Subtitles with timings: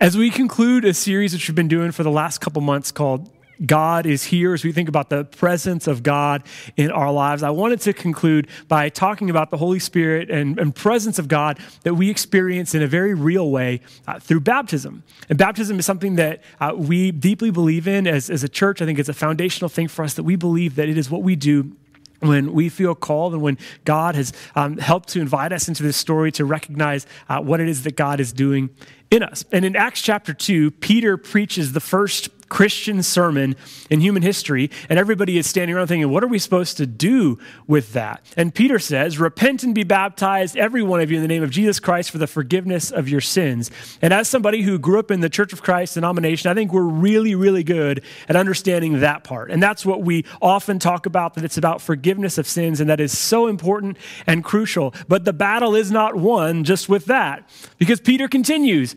[0.00, 3.30] As we conclude a series which we've been doing for the last couple months called
[3.66, 6.42] God is here, as we think about the presence of God
[6.74, 10.74] in our lives, I wanted to conclude by talking about the Holy Spirit and, and
[10.74, 15.02] presence of God that we experience in a very real way uh, through baptism.
[15.28, 18.80] And baptism is something that uh, we deeply believe in as, as a church.
[18.80, 21.22] I think it's a foundational thing for us that we believe that it is what
[21.22, 21.76] we do
[22.20, 25.96] when we feel called and when God has um, helped to invite us into this
[25.96, 28.70] story to recognize uh, what it is that God is doing
[29.10, 29.44] in us.
[29.52, 33.56] And in Acts chapter 2, Peter preaches the first Christian sermon
[33.88, 37.38] in human history, and everybody is standing around thinking, what are we supposed to do
[37.66, 38.22] with that?
[38.36, 41.50] And Peter says, Repent and be baptized, every one of you, in the name of
[41.50, 43.70] Jesus Christ for the forgiveness of your sins.
[44.02, 46.82] And as somebody who grew up in the Church of Christ denomination, I think we're
[46.82, 49.50] really, really good at understanding that part.
[49.50, 53.00] And that's what we often talk about, that it's about forgiveness of sins, and that
[53.00, 53.96] is so important
[54.26, 54.92] and crucial.
[55.08, 58.96] But the battle is not won just with that, because Peter continues,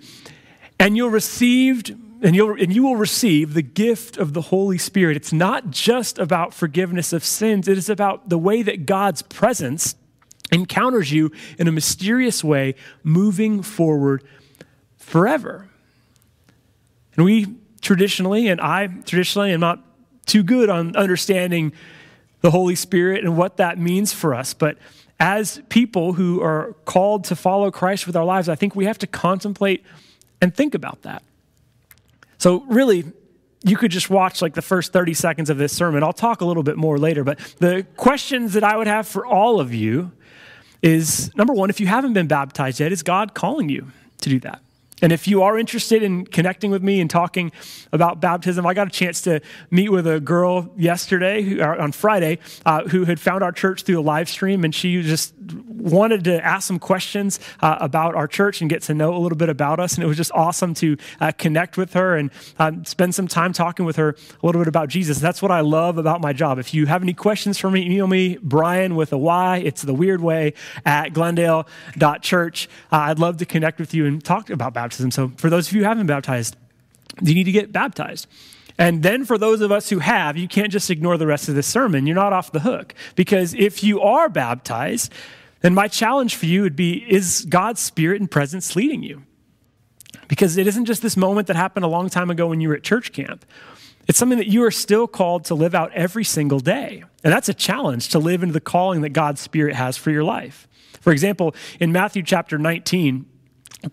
[0.79, 5.17] and you'll received and, you'll, and you will receive the gift of the Holy Spirit.
[5.17, 9.95] It's not just about forgiveness of sins, it is about the way that God's presence
[10.51, 14.23] encounters you in a mysterious way, moving forward
[14.97, 15.67] forever.
[17.15, 19.83] And we traditionally, and I traditionally am not
[20.25, 21.73] too good on understanding
[22.41, 24.77] the Holy Spirit and what that means for us, but
[25.19, 28.97] as people who are called to follow Christ with our lives, I think we have
[28.99, 29.83] to contemplate
[30.41, 31.23] and think about that.
[32.43, 33.05] So, really,
[33.63, 36.03] you could just watch like the first 30 seconds of this sermon.
[36.03, 39.25] I'll talk a little bit more later, but the questions that I would have for
[39.25, 40.11] all of you
[40.81, 44.41] is number one, if you haven't been baptized yet, is God calling you to do
[44.41, 44.59] that?
[45.01, 47.51] And if you are interested in connecting with me and talking
[47.91, 52.39] about baptism, I got a chance to meet with a girl yesterday, who, on Friday,
[52.65, 55.33] uh, who had found our church through a live stream, and she just
[55.67, 59.37] wanted to ask some questions uh, about our church and get to know a little
[59.37, 59.95] bit about us.
[59.95, 63.51] And it was just awesome to uh, connect with her and um, spend some time
[63.51, 65.19] talking with her a little bit about Jesus.
[65.19, 66.59] That's what I love about my job.
[66.59, 69.93] If you have any questions for me, email me, Brian with a Y, it's the
[69.93, 70.53] weird way,
[70.85, 72.69] at glendale.church.
[72.91, 75.11] Uh, I'd love to connect with you and talk about baptism baptism.
[75.11, 76.55] So, for those of you who haven't baptized,
[77.21, 78.27] you need to get baptized.
[78.77, 81.55] And then for those of us who have, you can't just ignore the rest of
[81.55, 82.07] this sermon.
[82.07, 82.93] You're not off the hook.
[83.15, 85.13] Because if you are baptized,
[85.61, 89.23] then my challenge for you would be is God's Spirit and presence leading you?
[90.27, 92.75] Because it isn't just this moment that happened a long time ago when you were
[92.75, 93.45] at church camp.
[94.07, 97.03] It's something that you are still called to live out every single day.
[97.23, 100.23] And that's a challenge to live into the calling that God's Spirit has for your
[100.23, 100.67] life.
[100.99, 103.25] For example, in Matthew chapter 19,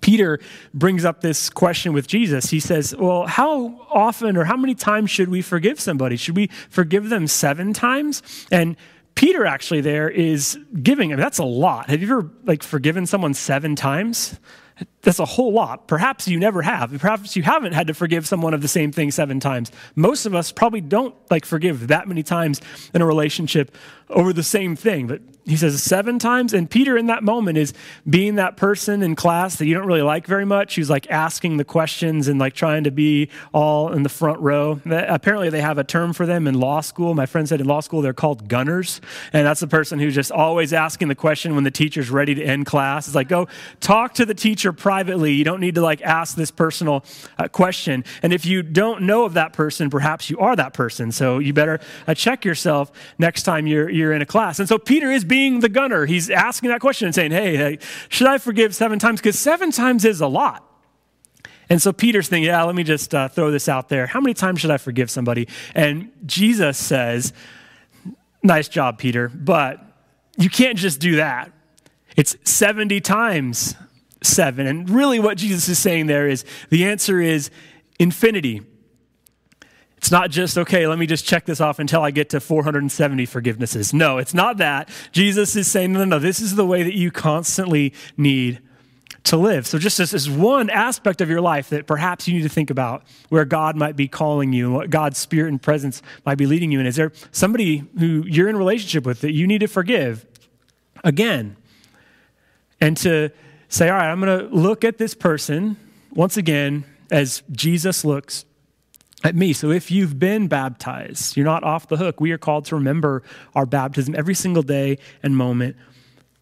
[0.00, 0.38] Peter
[0.72, 2.50] brings up this question with Jesus.
[2.50, 6.16] He says, Well, how often or how many times should we forgive somebody?
[6.16, 8.22] Should we forgive them seven times?
[8.50, 8.76] And
[9.14, 11.90] Peter actually there is giving, I mean, that's a lot.
[11.90, 14.38] Have you ever like forgiven someone seven times?
[15.02, 15.88] That's a whole lot.
[15.88, 16.96] Perhaps you never have.
[16.98, 19.72] Perhaps you haven't had to forgive someone of the same thing seven times.
[19.94, 22.60] Most of us probably don't like forgive that many times
[22.92, 23.74] in a relationship
[24.10, 25.06] over the same thing.
[25.06, 26.52] But he says seven times.
[26.52, 27.72] And Peter, in that moment, is
[28.08, 31.56] being that person in class that you don't really like very much, who's like asking
[31.56, 34.80] the questions and like trying to be all in the front row.
[34.84, 37.14] Apparently, they have a term for them in law school.
[37.14, 39.00] My friend said in law school they're called gunners.
[39.32, 42.44] And that's the person who's just always asking the question when the teacher's ready to
[42.44, 43.06] end class.
[43.06, 43.48] It's like, go
[43.80, 45.32] talk to the teacher privately.
[45.34, 47.04] You don't need to like ask this personal
[47.38, 48.04] uh, question.
[48.24, 51.12] And if you don't know of that person, perhaps you are that person.
[51.12, 51.78] So you better
[52.08, 54.58] uh, check yourself next time you're, you're in a class.
[54.58, 56.06] And so Peter is being the gunner.
[56.06, 59.20] He's asking that question and saying, hey, hey should I forgive seven times?
[59.20, 60.68] Because seven times is a lot.
[61.68, 64.08] And so Peter's thinking, yeah, let me just uh, throw this out there.
[64.08, 65.46] How many times should I forgive somebody?
[65.72, 67.32] And Jesus says,
[68.42, 69.80] nice job, Peter, but
[70.36, 71.52] you can't just do that.
[72.16, 73.76] It's 70 times
[74.22, 74.66] seven.
[74.66, 77.50] And really, what Jesus is saying there is the answer is
[77.98, 78.62] infinity.
[79.96, 83.26] It's not just, okay, let me just check this off until I get to 470
[83.26, 83.92] forgivenesses.
[83.92, 84.88] No, it's not that.
[85.12, 88.60] Jesus is saying, no, no, no, this is the way that you constantly need
[89.24, 89.66] to live.
[89.66, 93.02] So, just as, one aspect of your life that perhaps you need to think about
[93.28, 96.80] where God might be calling you what God's spirit and presence might be leading you
[96.80, 96.86] in.
[96.86, 100.26] Is there somebody who you're in relationship with that you need to forgive
[101.04, 101.56] again?
[102.80, 103.30] And to
[103.70, 105.76] say, all right, I'm going to look at this person
[106.12, 108.44] once again as Jesus looks
[109.24, 109.52] at me.
[109.52, 112.20] So if you've been baptized, you're not off the hook.
[112.20, 113.22] We are called to remember
[113.54, 115.76] our baptism every single day and moment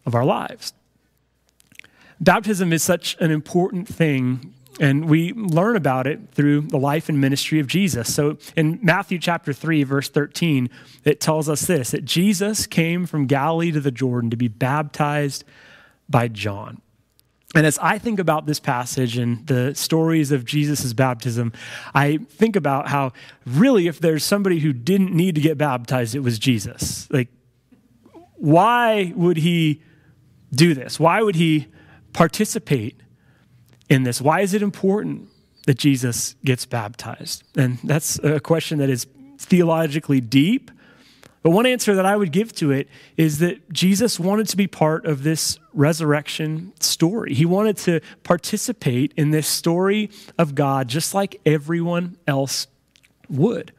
[0.05, 0.73] of our lives.
[2.19, 7.21] Baptism is such an important thing, and we learn about it through the life and
[7.21, 8.13] ministry of Jesus.
[8.13, 10.69] So in Matthew chapter 3, verse 13,
[11.05, 15.43] it tells us this that Jesus came from Galilee to the Jordan to be baptized
[16.09, 16.81] by John.
[17.55, 21.51] And as I think about this passage and the stories of Jesus' baptism,
[21.95, 23.11] I think about how
[23.45, 27.07] really, if there's somebody who didn't need to get baptized, it was Jesus.
[27.11, 27.29] Like,
[28.35, 29.81] why would he
[30.51, 30.99] do this?
[30.99, 31.67] Why would he
[32.13, 33.01] participate
[33.89, 34.21] in this?
[34.21, 35.29] Why is it important
[35.65, 37.43] that Jesus gets baptized?
[37.57, 39.07] And that's a question that is
[39.39, 40.69] theologically deep
[41.41, 44.67] but one answer that I would give to it is that Jesus wanted to be
[44.67, 47.33] part of this resurrection story.
[47.33, 52.67] He wanted to participate in this story of God just like everyone else
[53.29, 53.71] would.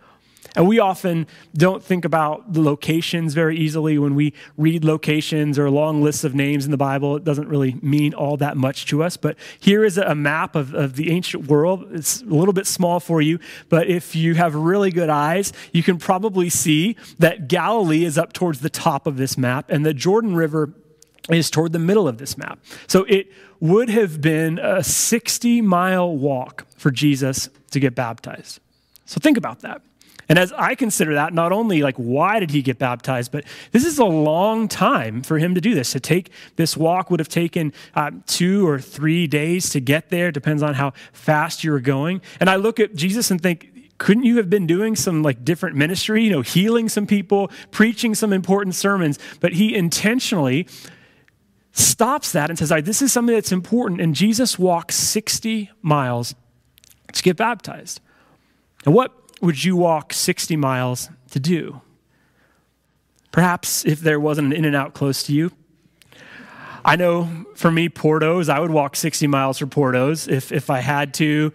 [0.56, 5.70] And we often don't think about the locations very easily when we read locations or
[5.70, 7.16] long lists of names in the Bible.
[7.16, 9.16] It doesn't really mean all that much to us.
[9.16, 11.86] But here is a map of, of the ancient world.
[11.92, 13.38] It's a little bit small for you,
[13.68, 18.32] but if you have really good eyes, you can probably see that Galilee is up
[18.32, 20.72] towards the top of this map and the Jordan River
[21.28, 22.58] is toward the middle of this map.
[22.86, 23.30] So it
[23.60, 28.58] would have been a 60 mile walk for Jesus to get baptized.
[29.04, 29.82] So think about that.
[30.30, 33.84] And as I consider that, not only like why did he get baptized, but this
[33.84, 35.90] is a long time for him to do this.
[35.90, 40.30] To take this walk would have taken uh, two or three days to get there,
[40.30, 42.22] depends on how fast you were going.
[42.38, 45.74] And I look at Jesus and think, couldn't you have been doing some like different
[45.74, 49.18] ministry, you know, healing some people, preaching some important sermons?
[49.40, 50.68] But he intentionally
[51.72, 54.00] stops that and says, All right, This is something that's important.
[54.00, 56.36] And Jesus walks 60 miles
[57.12, 58.00] to get baptized.
[58.86, 61.80] And what would you walk 60 miles to do?
[63.32, 65.52] Perhaps if there wasn't an In-N-Out close to you.
[66.84, 70.80] I know for me, Porto's, I would walk 60 miles for Porto's if, if I
[70.80, 71.52] had to.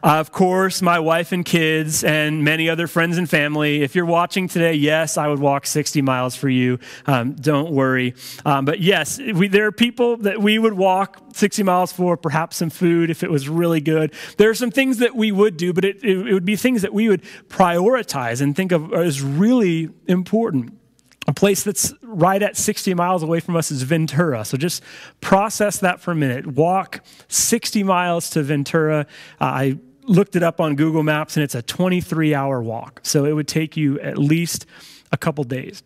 [0.00, 3.82] Uh, of course, my wife and kids, and many other friends and family.
[3.82, 6.78] If you're watching today, yes, I would walk 60 miles for you.
[7.06, 8.14] Um, don't worry.
[8.44, 12.58] Um, but yes, we, there are people that we would walk 60 miles for, perhaps
[12.58, 14.14] some food if it was really good.
[14.36, 16.82] There are some things that we would do, but it, it, it would be things
[16.82, 20.78] that we would prioritize and think of as really important.
[21.26, 24.44] A place that's right at 60 miles away from us is Ventura.
[24.46, 24.82] So just
[25.20, 26.46] process that for a minute.
[26.46, 29.06] Walk 60 miles to Ventura.
[29.38, 33.00] Uh, I looked it up on Google Maps and it's a 23 hour walk.
[33.02, 34.66] So it would take you at least
[35.12, 35.82] a couple days.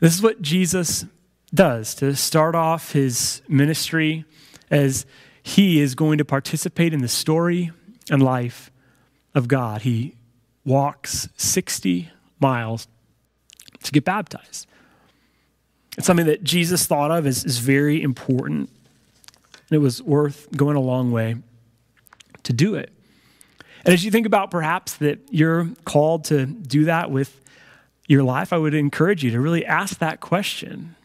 [0.00, 1.06] This is what Jesus
[1.54, 4.24] does to start off his ministry
[4.70, 5.06] as
[5.42, 7.70] he is going to participate in the story
[8.10, 8.70] and life
[9.34, 9.82] of God.
[9.82, 10.16] He
[10.64, 12.10] walks 60
[12.40, 12.88] miles
[13.84, 14.66] to get baptized.
[15.96, 18.68] It's something that Jesus thought of as, as very important,
[19.70, 21.36] and it was worth going a long way
[22.46, 22.92] to do it.
[23.84, 27.40] And as you think about perhaps that you're called to do that with
[28.08, 30.96] your life, I would encourage you to really ask that question.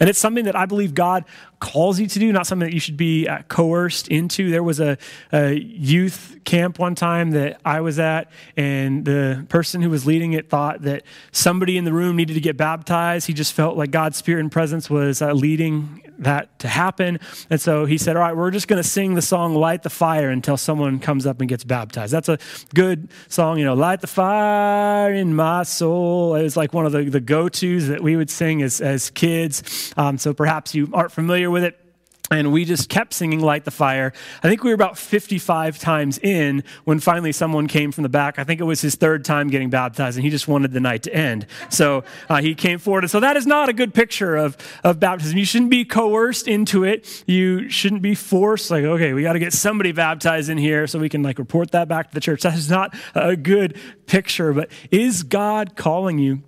[0.00, 1.24] And it's something that I believe God
[1.60, 4.50] calls you to do, not something that you should be uh, coerced into.
[4.50, 4.98] There was a,
[5.32, 10.32] a, youth camp one time that I was at, and the person who was leading
[10.32, 13.26] it thought that somebody in the room needed to get baptized.
[13.26, 17.18] He just felt like God's spirit and presence was uh, leading that to happen.
[17.50, 19.90] And so he said, All right, we're just going to sing the song Light the
[19.90, 22.12] Fire until someone comes up and gets baptized.
[22.12, 22.38] That's a
[22.74, 26.34] good song, you know, Light the Fire in my soul.
[26.34, 29.10] It was like one of the, the go tos that we would sing as, as
[29.10, 29.92] kids.
[29.96, 31.80] Um, so perhaps you aren't familiar with it.
[32.28, 34.12] And we just kept singing Light the Fire.
[34.42, 38.40] I think we were about 55 times in when finally someone came from the back.
[38.40, 41.04] I think it was his third time getting baptized, and he just wanted the night
[41.04, 41.46] to end.
[41.70, 43.08] So uh, he came forward.
[43.10, 45.38] So that is not a good picture of, of baptism.
[45.38, 47.22] You shouldn't be coerced into it.
[47.28, 50.98] You shouldn't be forced, like, okay, we got to get somebody baptized in here so
[50.98, 52.42] we can like report that back to the church.
[52.42, 54.52] That is not a good picture.
[54.52, 56.42] But is God calling you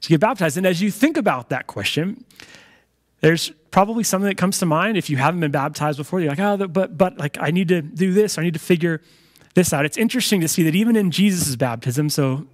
[0.00, 0.56] to get baptized?
[0.56, 2.24] And as you think about that question,
[3.24, 6.20] there's probably something that comes to mind if you haven't been baptized before.
[6.20, 8.36] You're like, oh, but, but like, I need to do this.
[8.36, 9.00] I need to figure
[9.54, 9.86] this out.
[9.86, 12.46] It's interesting to see that even in Jesus' baptism, so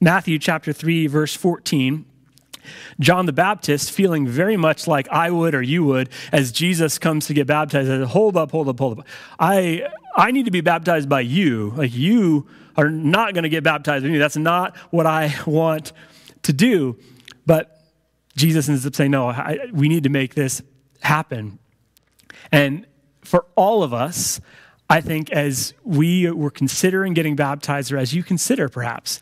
[0.00, 2.06] Matthew chapter 3, verse 14,
[2.98, 7.26] John the Baptist, feeling very much like I would or you would, as Jesus comes
[7.26, 9.06] to get baptized, says, hold up, hold up, hold up.
[9.38, 11.74] I, I need to be baptized by you.
[11.76, 14.16] Like you are not going to get baptized by me.
[14.16, 15.92] That's not what I want
[16.44, 16.96] to do.
[17.44, 17.75] But
[18.36, 20.62] Jesus ends up saying, No, I, we need to make this
[21.00, 21.58] happen.
[22.52, 22.86] And
[23.22, 24.40] for all of us,
[24.88, 29.18] I think as we were considering getting baptized, or as you consider perhaps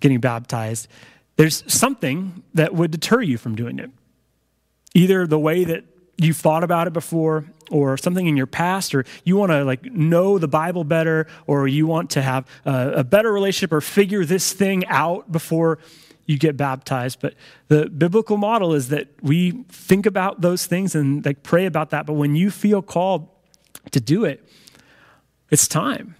[0.00, 0.88] getting baptized,
[1.36, 3.90] there's something that would deter you from doing it.
[4.94, 5.84] Either the way that
[6.18, 9.84] you've thought about it before, or something in your past, or you want to like
[9.84, 14.24] know the Bible better, or you want to have a, a better relationship or figure
[14.24, 15.78] this thing out before
[16.26, 17.20] you get baptized.
[17.20, 17.34] But
[17.68, 22.06] the biblical model is that we think about those things and like pray about that.
[22.06, 23.28] But when you feel called
[23.92, 24.46] to do it,
[25.50, 26.16] it's time.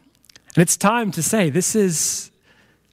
[0.55, 2.31] And it's time to say, this is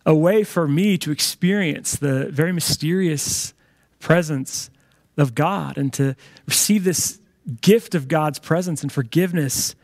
[0.06, 3.54] a way for me to experience the very mysterious
[4.00, 4.70] presence
[5.16, 6.16] of God and to
[6.46, 7.20] receive this
[7.62, 9.76] gift of God's presence and forgiveness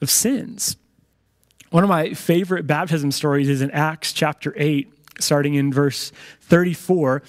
[0.00, 0.76] of sins.
[1.70, 6.12] One of my favorite baptism stories is in Acts chapter 8, starting in verse
[6.42, 7.22] 34.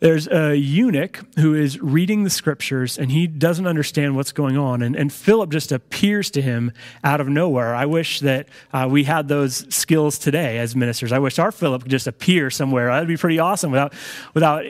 [0.00, 4.80] There's a eunuch who is reading the scriptures and he doesn't understand what's going on.
[4.80, 6.72] And, and Philip just appears to him
[7.04, 7.74] out of nowhere.
[7.74, 11.12] I wish that uh, we had those skills today as ministers.
[11.12, 12.86] I wish our Philip could just appear somewhere.
[12.86, 13.92] That'd be pretty awesome without,
[14.32, 14.64] without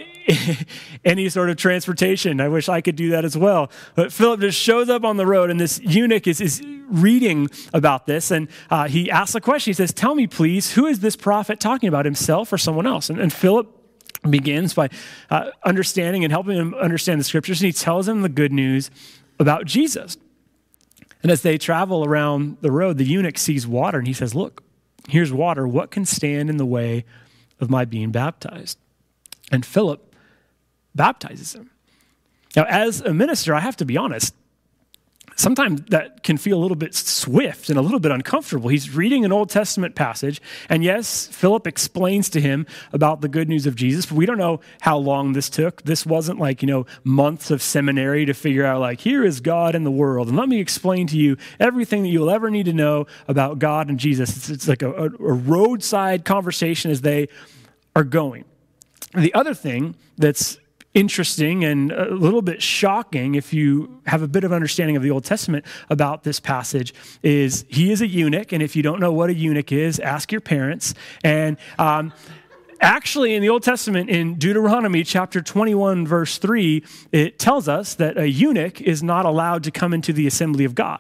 [1.05, 2.41] any sort of transportation.
[2.41, 3.71] I wish I could do that as well.
[3.95, 8.07] But Philip just shows up on the road and this eunuch is, is reading about
[8.07, 9.71] this and uh, he asks a question.
[9.71, 13.09] He says, Tell me, please, who is this prophet talking about, himself or someone else?
[13.09, 13.80] And, and Philip
[14.29, 14.89] begins by
[15.31, 18.91] uh, understanding and helping him understand the scriptures, and he tells him the good news
[19.39, 20.17] about Jesus.
[21.23, 24.63] And as they travel around the road, the eunuch sees water and he says, Look,
[25.09, 25.67] here's water.
[25.67, 27.05] What can stand in the way
[27.61, 28.79] of my being baptized?
[29.53, 30.15] And Philip
[30.95, 31.71] baptizes him.
[32.57, 34.35] Now, as a minister, I have to be honest,
[35.41, 38.69] sometimes that can feel a little bit swift and a little bit uncomfortable.
[38.69, 43.49] He's reading an Old Testament passage, and yes, Philip explains to him about the good
[43.49, 45.83] news of Jesus, but we don't know how long this took.
[45.83, 49.75] This wasn't like, you know, months of seminary to figure out, like, here is God
[49.75, 52.75] in the world, and let me explain to you everything that you'll ever need to
[52.75, 54.37] know about God and Jesus.
[54.37, 57.29] It's, it's like a, a, a roadside conversation as they
[57.97, 58.45] are going.
[59.15, 60.59] The other thing that's
[60.95, 65.11] interesting and a little bit shocking if you have a bit of understanding of the
[65.11, 66.93] Old Testament about this passage
[67.23, 68.53] is he is a eunuch.
[68.53, 70.95] And if you don't know what a eunuch is, ask your parents.
[71.23, 72.13] And, um,
[72.83, 76.83] Actually, in the Old Testament, in Deuteronomy chapter 21, verse 3,
[77.13, 80.75] it tells us that a eunuch is not allowed to come into the assembly of
[80.75, 80.99] God.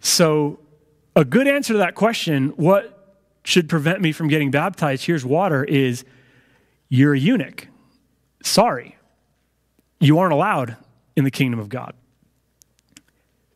[0.00, 0.60] So,
[1.16, 5.06] a good answer to that question, what should prevent me from getting baptized?
[5.06, 6.04] Here's water, is
[6.90, 7.68] you're a eunuch
[8.44, 8.96] sorry,
[9.98, 10.76] you aren't allowed
[11.16, 11.94] in the kingdom of God.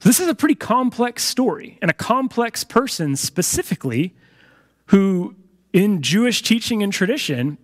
[0.01, 4.15] This is a pretty complex story and a complex person specifically
[4.87, 5.35] who,
[5.73, 7.59] in Jewish teaching and tradition,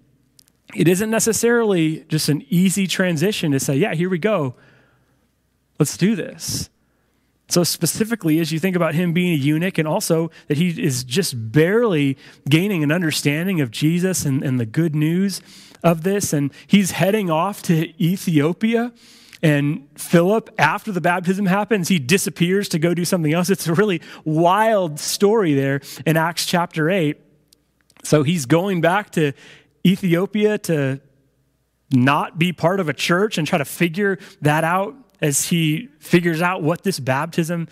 [0.74, 4.54] it isn't necessarily just an easy transition to say, yeah, here we go.
[5.78, 6.68] Let's do this.
[7.48, 11.04] So, specifically, as you think about him being a eunuch and also that he is
[11.04, 12.16] just barely
[12.48, 15.42] gaining an understanding of Jesus and, and the good news
[15.82, 18.92] of this, and he's heading off to Ethiopia.
[19.42, 23.50] And Philip, after the baptism happens, he disappears to go do something else.
[23.50, 27.20] It's a really wild story there in Acts chapter 8.
[28.04, 29.32] So he's going back to
[29.84, 31.00] Ethiopia to
[31.92, 36.42] not be part of a church and try to figure that out as he figures
[36.42, 37.66] out what this baptism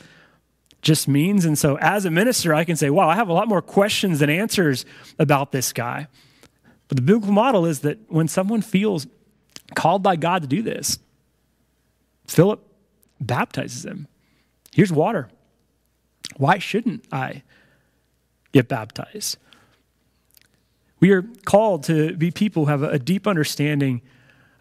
[0.80, 1.44] just means.
[1.44, 4.20] And so, as a minister, I can say, wow, I have a lot more questions
[4.20, 4.86] than answers
[5.18, 6.06] about this guy.
[6.88, 9.06] But the biblical model is that when someone feels
[9.74, 10.98] called by God to do this,
[12.26, 12.66] Philip
[13.20, 14.08] baptizes him.
[14.74, 15.28] Here's water.
[16.38, 17.42] Why shouldn't I
[18.52, 19.36] get baptized?
[21.00, 24.00] We are called to be people who have a deep understanding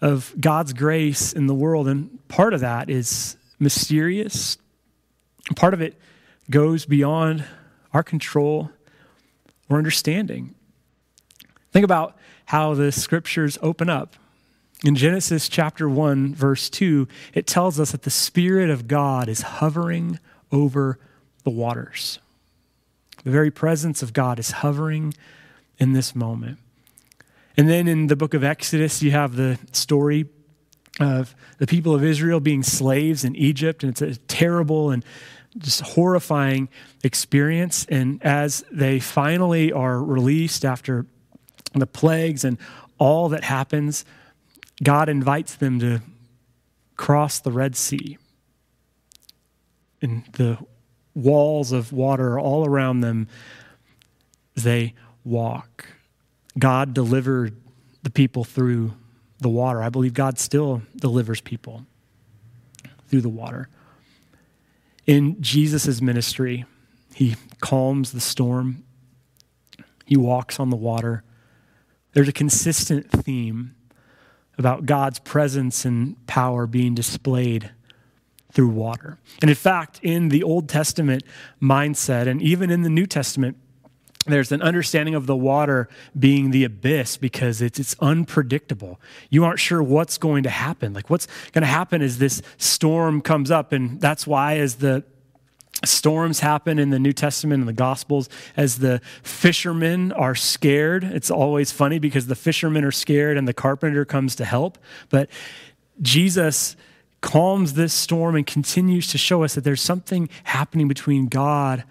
[0.01, 1.87] of God's grace in the world.
[1.87, 4.57] And part of that is mysterious.
[5.55, 5.95] Part of it
[6.49, 7.45] goes beyond
[7.93, 8.71] our control
[9.69, 10.55] or understanding.
[11.71, 14.15] Think about how the scriptures open up.
[14.83, 19.41] In Genesis chapter 1, verse 2, it tells us that the Spirit of God is
[19.41, 20.19] hovering
[20.51, 20.97] over
[21.43, 22.19] the waters.
[23.23, 25.13] The very presence of God is hovering
[25.77, 26.57] in this moment.
[27.57, 30.27] And then in the book of Exodus, you have the story
[30.99, 35.03] of the people of Israel being slaves in Egypt, and it's a terrible and
[35.57, 36.69] just horrifying
[37.03, 37.85] experience.
[37.89, 41.05] And as they finally are released after
[41.73, 42.57] the plagues and
[42.97, 44.05] all that happens,
[44.83, 46.01] God invites them to
[46.95, 48.17] cross the Red Sea.
[50.01, 50.57] And the
[51.13, 53.27] walls of water all around them
[54.55, 54.93] they
[55.23, 55.87] walk.
[56.57, 57.55] God delivered
[58.03, 58.93] the people through
[59.39, 59.81] the water.
[59.81, 61.85] I believe God still delivers people
[63.07, 63.69] through the water.
[65.05, 66.65] In Jesus' ministry,
[67.13, 68.83] he calms the storm,
[70.05, 71.23] he walks on the water.
[72.13, 73.75] There's a consistent theme
[74.57, 77.71] about God's presence and power being displayed
[78.51, 79.17] through water.
[79.41, 81.23] And in fact, in the Old Testament
[81.61, 83.57] mindset, and even in the New Testament
[84.27, 88.99] there's an understanding of the water being the abyss because it's, it's unpredictable.
[89.29, 90.93] You aren't sure what's going to happen.
[90.93, 95.03] Like, what's going to happen is this storm comes up, and that's why, as the
[95.83, 101.31] storms happen in the New Testament and the Gospels, as the fishermen are scared, it's
[101.31, 104.77] always funny because the fishermen are scared and the carpenter comes to help.
[105.09, 105.29] But
[106.01, 106.75] Jesus
[107.21, 111.83] calms this storm and continues to show us that there's something happening between God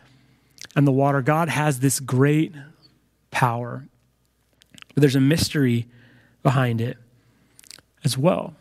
[0.76, 1.22] and the water.
[1.22, 2.54] God has this great
[3.30, 3.86] power,
[4.94, 5.86] but there's a mystery
[6.42, 6.96] behind it
[8.04, 8.54] as well.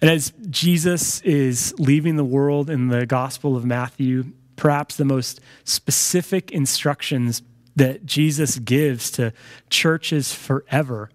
[0.00, 5.40] And as Jesus is leaving the world in the Gospel of Matthew, perhaps the most
[5.64, 7.42] specific instructions
[7.76, 9.32] that Jesus gives to
[9.68, 11.10] churches forever.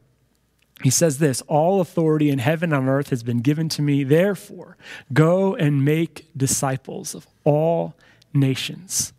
[0.84, 4.04] He says this All authority in heaven and on earth has been given to me.
[4.04, 4.78] Therefore,
[5.14, 7.96] go and make disciples of all
[8.34, 9.14] nations,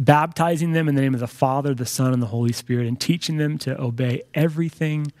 [0.00, 2.98] baptizing them in the name of the Father, the Son, and the Holy Spirit, and
[2.98, 5.12] teaching them to obey everything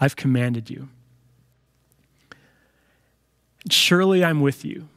[0.00, 0.88] I've commanded you.
[3.70, 4.88] Surely I'm with you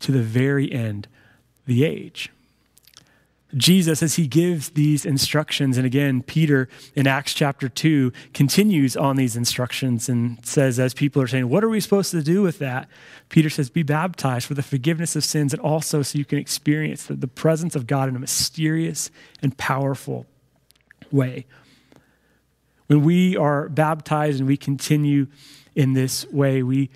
[0.00, 1.08] to the very end
[1.66, 2.30] the age.
[3.56, 9.16] Jesus, as he gives these instructions, and again, Peter in Acts chapter 2 continues on
[9.16, 12.58] these instructions and says, as people are saying, What are we supposed to do with
[12.58, 12.88] that?
[13.30, 17.06] Peter says, Be baptized for the forgiveness of sins and also so you can experience
[17.06, 19.10] the, the presence of God in a mysterious
[19.40, 20.26] and powerful
[21.10, 21.46] way.
[22.88, 25.28] When we are baptized and we continue
[25.74, 26.90] in this way, we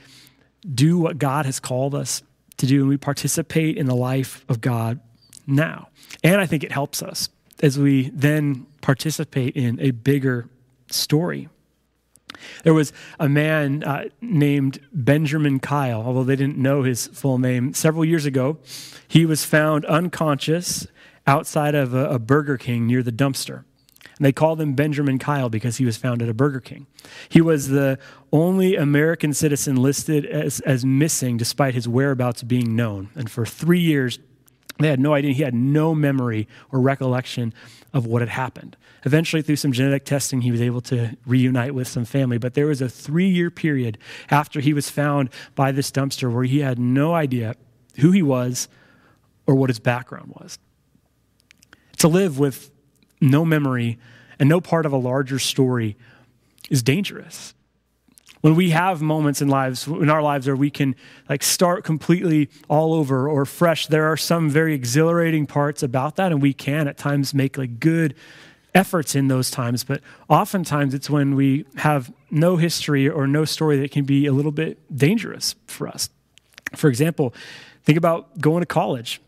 [0.74, 2.22] do what God has called us
[2.58, 5.00] to do and we participate in the life of God
[5.50, 5.88] now.
[6.22, 7.28] And I think it helps us
[7.62, 10.48] as we then participate in a bigger
[10.90, 11.48] story.
[12.64, 17.74] There was a man uh, named Benjamin Kyle, although they didn't know his full name.
[17.74, 18.58] Several years ago,
[19.06, 20.86] he was found unconscious
[21.26, 23.64] outside of a, a Burger King near the dumpster.
[24.16, 26.86] And they called him Benjamin Kyle because he was found at a Burger King.
[27.28, 27.98] He was the
[28.32, 33.08] only American citizen listed as, as missing despite his whereabouts being known.
[33.14, 34.18] And for three years,
[34.80, 35.32] they had no idea.
[35.32, 37.52] He had no memory or recollection
[37.92, 38.76] of what had happened.
[39.04, 42.38] Eventually, through some genetic testing, he was able to reunite with some family.
[42.38, 43.98] But there was a three year period
[44.30, 47.54] after he was found by this dumpster where he had no idea
[47.98, 48.68] who he was
[49.46, 50.58] or what his background was.
[51.98, 52.70] To live with
[53.20, 53.98] no memory
[54.38, 55.96] and no part of a larger story
[56.70, 57.54] is dangerous.
[58.40, 60.96] When we have moments in lives in our lives where we can
[61.28, 66.32] like start completely all over or fresh, there are some very exhilarating parts about that,
[66.32, 68.14] and we can at times make like good
[68.74, 69.84] efforts in those times.
[69.84, 74.32] But oftentimes it's when we have no history or no story that can be a
[74.32, 76.08] little bit dangerous for us.
[76.74, 77.34] For example,
[77.84, 79.20] think about going to college.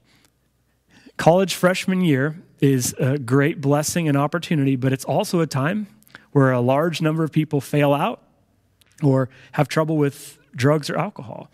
[1.18, 5.87] College freshman year is a great blessing and opportunity, but it's also a time
[6.31, 8.22] where a large number of people fail out
[9.02, 11.50] or have trouble with drugs or alcohol.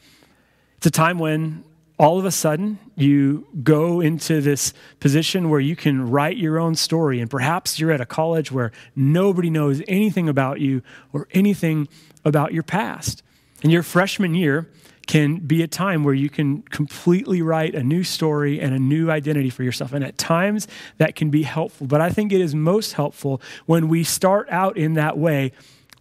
[0.78, 1.64] It's a time when
[1.98, 6.74] all of a sudden you go into this position where you can write your own
[6.74, 11.88] story, and perhaps you're at a college where nobody knows anything about you or anything
[12.24, 13.22] about your past.
[13.62, 14.68] And your freshman year,
[15.08, 19.10] can be a time where you can completely write a new story and a new
[19.10, 19.92] identity for yourself.
[19.92, 21.86] And at times that can be helpful.
[21.86, 25.52] But I think it is most helpful when we start out in that way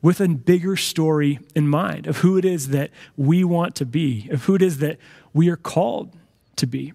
[0.07, 4.29] with a bigger story in mind of who it is that we want to be,
[4.31, 4.97] of who it is that
[5.33, 6.15] we are called
[6.55, 6.93] to be.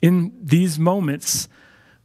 [0.00, 1.50] In these moments,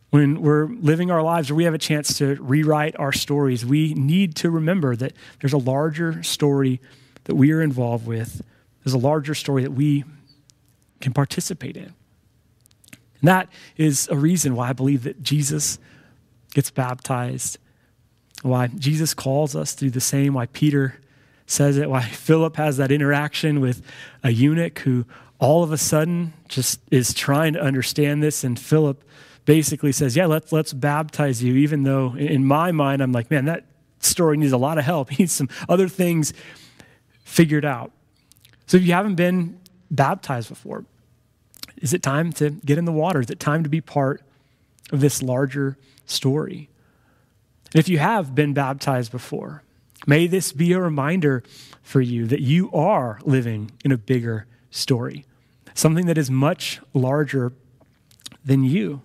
[0.09, 3.93] when we're living our lives or we have a chance to rewrite our stories, we
[3.93, 6.81] need to remember that there's a larger story
[7.23, 8.41] that we are involved with,
[8.83, 10.03] there's a larger story that we
[10.99, 11.93] can participate in.
[13.21, 15.79] And that is a reason why I believe that Jesus
[16.53, 17.59] gets baptized,
[18.43, 20.99] why Jesus calls us through the same, why Peter
[21.45, 23.81] says it, why Philip has that interaction with
[24.23, 25.05] a eunuch who
[25.39, 28.43] all of a sudden just is trying to understand this.
[28.43, 29.03] And Philip
[29.45, 33.45] basically says, Yeah, let's, let's baptize you, even though in my mind, I'm like, Man,
[33.45, 33.65] that
[33.99, 35.09] story needs a lot of help.
[35.11, 36.33] He needs some other things
[37.23, 37.91] figured out.
[38.67, 40.85] So if you haven't been baptized before,
[41.77, 43.19] is it time to get in the water?
[43.19, 44.21] Is it time to be part
[44.91, 46.69] of this larger story?
[47.73, 49.63] And if you have been baptized before,
[50.05, 51.43] may this be a reminder
[51.81, 55.25] for you that you are living in a bigger story,
[55.73, 57.53] something that is much larger
[58.45, 59.01] than you.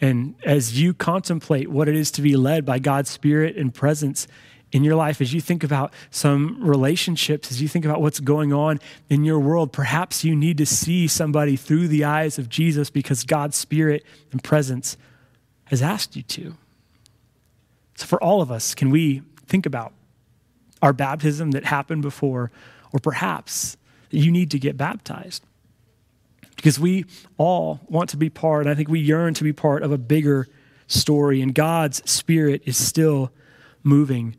[0.00, 4.28] And as you contemplate what it is to be led by God's Spirit and presence
[4.70, 8.52] in your life, as you think about some relationships, as you think about what's going
[8.52, 12.90] on in your world, perhaps you need to see somebody through the eyes of Jesus
[12.90, 14.96] because God's Spirit and presence
[15.64, 16.54] has asked you to.
[17.98, 19.92] So, for all of us, can we think about
[20.80, 22.52] our baptism that happened before,
[22.92, 23.76] or perhaps
[24.08, 25.42] you need to get baptized?
[26.54, 27.06] Because we
[27.38, 29.98] all want to be part, and I think we yearn to be part of a
[29.98, 30.46] bigger
[30.86, 33.32] story, and God's Spirit is still
[33.82, 34.36] moving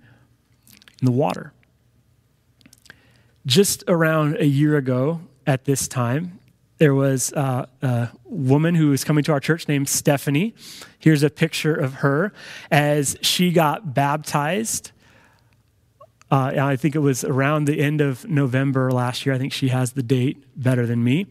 [1.01, 1.51] in the water.
[3.45, 6.38] Just around a year ago at this time,
[6.79, 10.55] there was uh, a woman who was coming to our church named Stephanie.
[10.97, 12.33] Here's a picture of her
[12.71, 14.91] as she got baptized.
[16.31, 19.35] Uh, I think it was around the end of November last year.
[19.35, 21.27] I think she has the date better than me.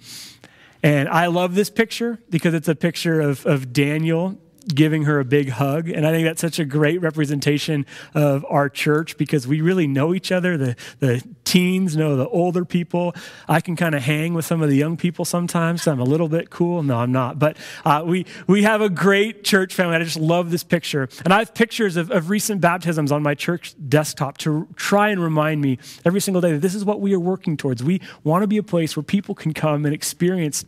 [0.83, 5.25] And I love this picture because it's a picture of, of Daniel giving her a
[5.25, 5.89] big hug.
[5.89, 10.15] And I think that's such a great representation of our church because we really know
[10.15, 10.57] each other.
[10.57, 13.15] The, the teens know the older people.
[13.49, 15.83] I can kind of hang with some of the young people sometimes.
[15.83, 16.83] So I'm a little bit cool.
[16.83, 17.39] No, I'm not.
[17.39, 19.97] But uh, we, we have a great church family.
[19.97, 21.09] I just love this picture.
[21.25, 25.23] And I have pictures of, of recent baptisms on my church desktop to try and
[25.23, 27.83] remind me every single day that this is what we are working towards.
[27.83, 30.65] We want to be a place where people can come and experience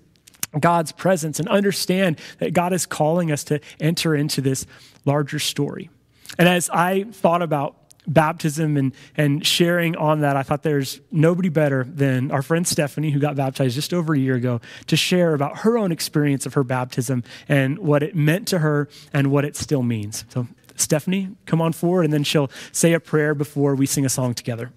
[0.58, 4.66] God's presence and understand that God is calling us to enter into this
[5.04, 5.90] larger story.
[6.38, 11.48] And as I thought about baptism and, and sharing on that, I thought there's nobody
[11.48, 15.34] better than our friend Stephanie, who got baptized just over a year ago, to share
[15.34, 19.44] about her own experience of her baptism and what it meant to her and what
[19.44, 20.24] it still means.
[20.28, 24.08] So, Stephanie, come on forward, and then she'll say a prayer before we sing a
[24.08, 24.72] song together.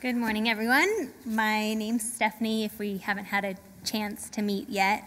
[0.00, 1.10] Good morning, everyone.
[1.24, 5.02] My name's Stephanie, if we haven't had a chance to meet yet.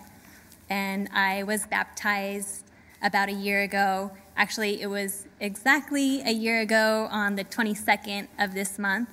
[0.70, 2.66] And I was baptized
[3.02, 4.12] about a year ago.
[4.36, 9.08] Actually, it was exactly a year ago on the 22nd of this month.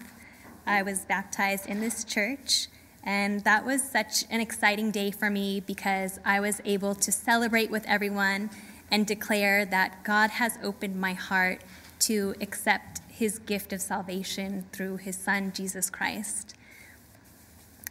[0.66, 2.66] I was baptized in this church.
[3.04, 7.70] And that was such an exciting day for me because I was able to celebrate
[7.70, 8.50] with everyone
[8.90, 11.60] and declare that God has opened my heart
[12.00, 16.54] to accept his gift of salvation through his son, Jesus Christ.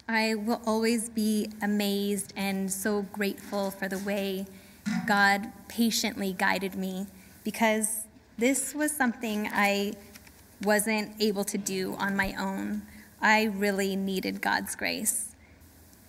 [0.07, 4.45] I will always be amazed and so grateful for the way
[5.05, 7.07] God patiently guided me
[7.43, 8.05] because
[8.37, 9.95] this was something I
[10.63, 12.83] wasn't able to do on my own.
[13.21, 15.35] I really needed God's grace.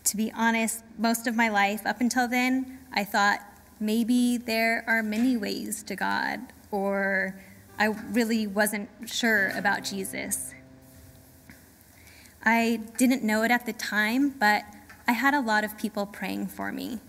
[0.05, 3.41] To be honest, most of my life up until then, I thought
[3.81, 7.35] maybe there are many ways to God, or
[7.79, 10.53] I really wasn't sure about Jesus.
[12.45, 14.65] I didn't know it at the time, but
[15.07, 17.01] I had a lot of people praying for me.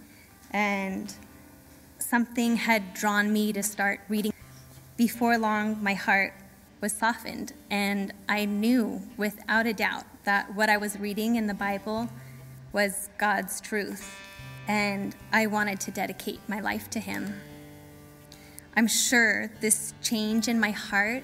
[0.51, 1.13] And
[1.97, 4.33] something had drawn me to start reading.
[4.95, 6.33] Before long, my heart
[6.81, 11.53] was softened, and I knew without a doubt that what I was reading in the
[11.53, 12.09] Bible
[12.73, 14.15] was God's truth,
[14.67, 17.33] and I wanted to dedicate my life to Him.
[18.79, 21.23] I'm sure this change in my heart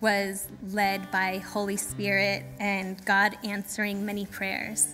[0.00, 4.88] was led by Holy Spirit and God answering many prayers.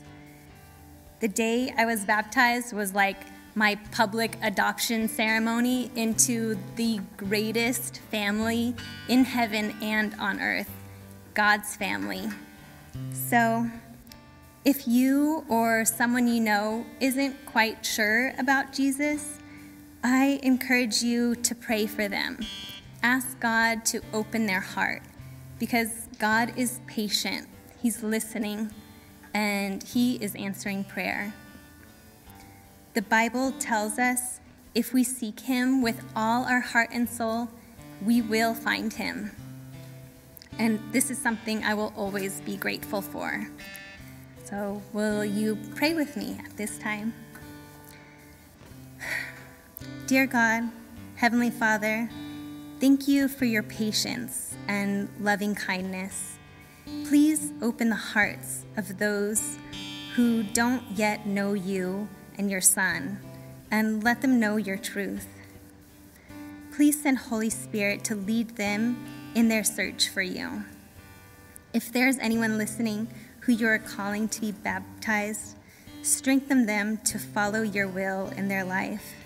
[1.21, 3.17] The day I was baptized was like
[3.55, 8.75] my public adoption ceremony into the greatest family
[9.09, 10.69] in heaven and on earth,
[11.33, 12.29] God's family.
[13.15, 13.71] So,
[14.67, 19.39] if you or someone you know isn't quite sure about Jesus,
[20.05, 22.41] I encourage you to pray for them.
[23.05, 25.03] Ask God to open their heart
[25.61, 27.49] because God is patient,
[27.81, 28.73] He's listening,
[29.33, 31.35] and He is answering prayer.
[32.95, 34.41] The Bible tells us
[34.75, 37.49] if we seek Him with all our heart and soul,
[38.05, 39.31] we will find Him.
[40.59, 43.47] And this is something I will always be grateful for.
[44.45, 47.15] So, will you pray with me at this time?
[50.09, 50.65] Dear God,
[51.15, 52.11] Heavenly Father,
[52.81, 56.39] thank you for your patience and loving kindness.
[57.07, 59.57] Please open the hearts of those
[60.17, 63.21] who don't yet know you and your Son,
[63.71, 65.29] and let them know your truth.
[66.75, 70.65] Please send Holy Spirit to lead them in their search for you.
[71.73, 73.07] If there's anyone listening
[73.41, 75.57] who you are calling to be baptized,
[76.03, 79.22] strengthen them to follow your will in their life.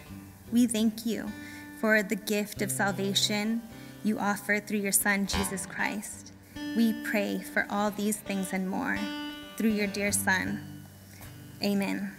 [0.53, 1.33] We thank you
[1.81, 3.63] for the gift of salvation
[4.05, 6.33] you offer through your Son, Jesus Christ.
[6.77, 8.99] We pray for all these things and more
[9.57, 10.85] through your dear Son.
[11.63, 12.13] Amen.